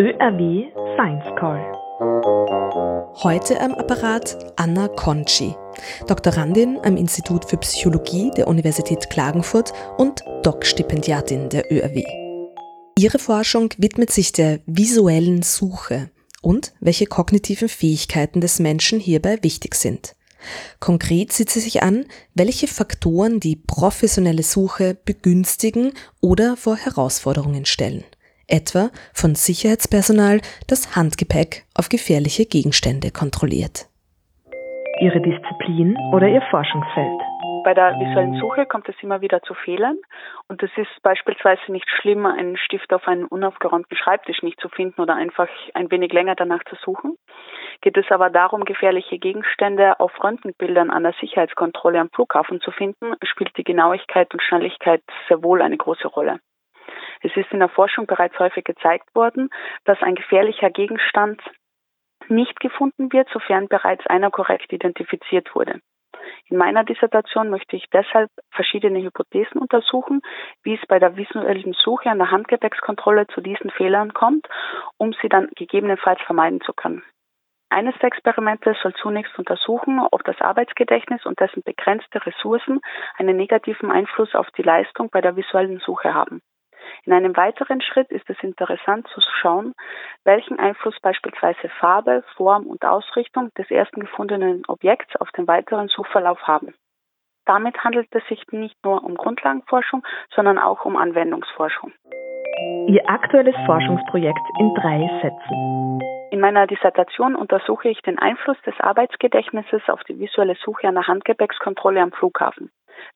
[0.00, 0.64] ÖRW
[0.96, 1.60] Science Call.
[3.22, 5.54] Heute am Apparat Anna Conci,
[6.06, 12.02] Doktorandin am Institut für Psychologie der Universität Klagenfurt und Doc-Stipendiatin der ÖRW.
[12.96, 19.74] Ihre Forschung widmet sich der visuellen Suche und welche kognitiven Fähigkeiten des Menschen hierbei wichtig
[19.74, 20.14] sind.
[20.78, 28.04] Konkret sieht sie sich an, welche Faktoren die professionelle Suche begünstigen oder vor Herausforderungen stellen
[28.50, 33.86] etwa von Sicherheitspersonal, das Handgepäck auf gefährliche Gegenstände kontrolliert.
[35.00, 37.20] Ihre Disziplin oder Ihr Forschungsfeld?
[37.64, 39.98] Bei der visuellen Suche kommt es immer wieder zu Fehlern
[40.48, 45.00] und es ist beispielsweise nicht schlimm, einen Stift auf einem unaufgeräumten Schreibtisch nicht zu finden
[45.00, 47.16] oder einfach ein wenig länger danach zu suchen.
[47.82, 53.14] Geht es aber darum, gefährliche Gegenstände auf Röntgenbildern an der Sicherheitskontrolle am Flughafen zu finden,
[53.22, 56.40] spielt die Genauigkeit und Schnelligkeit sehr wohl eine große Rolle.
[57.22, 59.48] Es ist in der Forschung bereits häufig gezeigt worden,
[59.84, 61.40] dass ein gefährlicher Gegenstand
[62.28, 65.80] nicht gefunden wird, sofern bereits einer korrekt identifiziert wurde.
[66.46, 70.20] In meiner Dissertation möchte ich deshalb verschiedene Hypothesen untersuchen,
[70.62, 74.46] wie es bei der visuellen Suche an der Handgepäckskontrolle zu diesen Fehlern kommt,
[74.98, 77.02] um sie dann gegebenenfalls vermeiden zu können.
[77.72, 82.80] Eines der Experimente soll zunächst untersuchen, ob das Arbeitsgedächtnis und dessen begrenzte Ressourcen
[83.16, 86.42] einen negativen Einfluss auf die Leistung bei der visuellen Suche haben.
[87.04, 89.74] In einem weiteren Schritt ist es interessant zu schauen,
[90.24, 96.42] welchen Einfluss beispielsweise Farbe, Form und Ausrichtung des ersten gefundenen Objekts auf den weiteren Suchverlauf
[96.48, 96.74] haben.
[97.46, 100.02] Damit handelt es sich nicht nur um Grundlagenforschung,
[100.34, 101.92] sondern auch um Anwendungsforschung.
[102.88, 106.19] Ihr aktuelles Forschungsprojekt in drei Sätzen.
[106.30, 112.00] In meiner Dissertation untersuche ich den Einfluss des Arbeitsgedächtnisses auf die visuelle Suche der Handgepäckskontrolle
[112.00, 112.70] am Flughafen.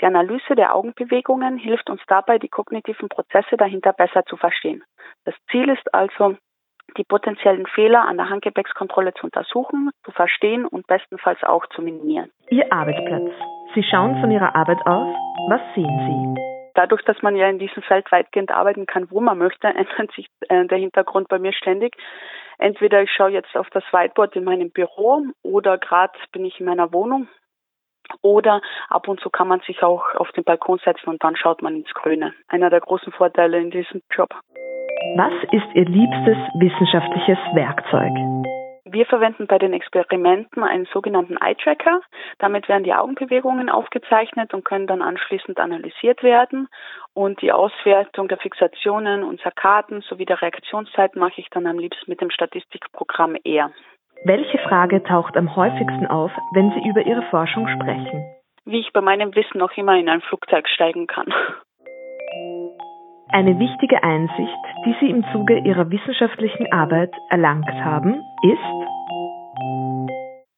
[0.00, 4.84] Die Analyse der Augenbewegungen hilft uns dabei, die kognitiven Prozesse dahinter besser zu verstehen.
[5.24, 6.36] Das Ziel ist also,
[6.96, 12.30] die potenziellen Fehler an der Handgepäckskontrolle zu untersuchen, zu verstehen und bestenfalls auch zu minimieren.
[12.50, 13.32] Ihr Arbeitsplatz.
[13.74, 15.14] Sie schauen von Ihrer Arbeit aus.
[15.48, 16.49] Was sehen Sie?
[16.74, 20.26] Dadurch, dass man ja in diesem Feld weitgehend arbeiten kann, wo man möchte, ändert sich
[20.48, 21.96] äh, der Hintergrund bei mir ständig.
[22.58, 26.66] Entweder ich schaue jetzt auf das Whiteboard in meinem Büro oder gerade bin ich in
[26.66, 27.28] meiner Wohnung
[28.22, 31.62] oder ab und zu kann man sich auch auf den Balkon setzen und dann schaut
[31.62, 32.34] man ins Grüne.
[32.48, 34.30] Einer der großen Vorteile in diesem Job.
[35.16, 38.59] Was ist Ihr liebstes wissenschaftliches Werkzeug?
[38.92, 42.00] Wir verwenden bei den Experimenten einen sogenannten Eye-Tracker.
[42.38, 46.66] Damit werden die Augenbewegungen aufgezeichnet und können dann anschließend analysiert werden.
[47.14, 52.10] Und die Auswertung der Fixationen und Sarkaden sowie der Reaktionszeit mache ich dann am liebsten
[52.10, 53.70] mit dem Statistikprogramm R.
[54.24, 58.24] Welche Frage taucht am häufigsten auf, wenn Sie über Ihre Forschung sprechen?
[58.64, 61.32] Wie ich bei meinem Wissen noch immer in ein Flugzeug steigen kann.
[63.32, 68.79] Eine wichtige Einsicht, die Sie im Zuge Ihrer wissenschaftlichen Arbeit erlangt haben, ist?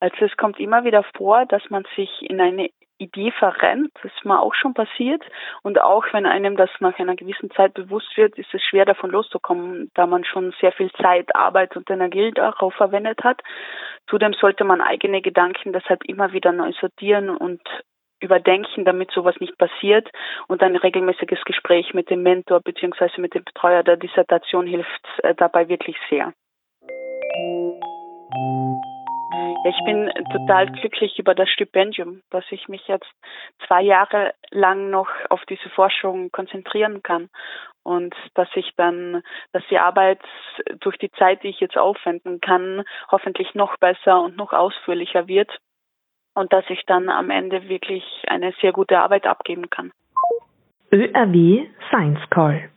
[0.02, 3.92] Also es kommt immer wieder vor, dass man sich in eine Idee verrennt.
[4.02, 5.22] Das ist mir auch schon passiert.
[5.62, 9.10] Und auch wenn einem das nach einer gewissen Zeit bewusst wird, ist es schwer davon
[9.10, 13.42] loszukommen, da man schon sehr viel Zeit, Arbeit und Energie darauf verwendet hat.
[14.10, 17.62] Zudem sollte man eigene Gedanken deshalb immer wieder neu sortieren und
[18.20, 20.10] überdenken, damit sowas nicht passiert.
[20.48, 23.20] Und ein regelmäßiges Gespräch mit dem Mentor bzw.
[23.20, 26.32] mit dem Betreuer der Dissertation hilft äh, dabei wirklich sehr.
[29.32, 33.10] Ja, ich bin total glücklich über das Stipendium, dass ich mich jetzt
[33.66, 37.30] zwei Jahre lang noch auf diese Forschung konzentrieren kann
[37.82, 39.22] und dass ich dann,
[39.52, 40.20] dass die Arbeit
[40.80, 45.50] durch die Zeit, die ich jetzt aufwenden kann, hoffentlich noch besser und noch ausführlicher wird
[46.34, 49.92] und dass ich dann am Ende wirklich eine sehr gute Arbeit abgeben kann.
[50.92, 52.68] ÖRW Science Call